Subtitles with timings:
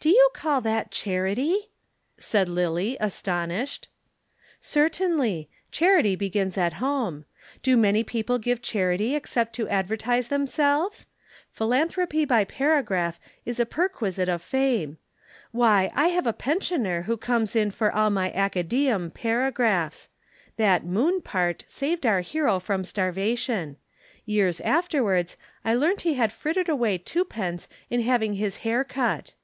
[0.00, 1.70] "Do you call that charity?"
[2.18, 3.88] said Lillie, astonished.
[4.60, 5.50] "Certainly.
[5.72, 7.24] Charity begins at home.
[7.64, 11.08] Do many people give charity except to advertise themselves?
[11.50, 14.98] Philanthropy by paragraph is a perquisite of fame.
[15.50, 20.08] Why, I have a pensioner who comes in for all my Acadæum paragraphs.
[20.58, 23.76] That Moon part saved our hero from starvation.
[24.24, 29.34] Years afterwards I learnt he had frittered away two pence in having his hair cut."